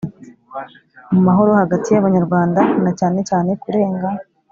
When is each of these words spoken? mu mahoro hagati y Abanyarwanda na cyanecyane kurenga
mu 1.13 1.19
mahoro 1.27 1.51
hagati 1.61 1.87
y 1.91 1.99
Abanyarwanda 2.01 2.61
na 2.83 2.91
cyanecyane 2.97 3.51
kurenga 3.61 4.07